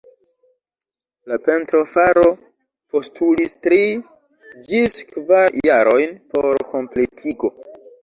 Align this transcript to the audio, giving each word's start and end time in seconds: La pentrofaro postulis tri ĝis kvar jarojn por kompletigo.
La 1.31 1.37
pentrofaro 1.47 2.23
postulis 2.95 3.55
tri 3.69 3.79
ĝis 4.73 4.99
kvar 5.15 5.63
jarojn 5.71 6.21
por 6.35 6.63
kompletigo. 6.77 7.57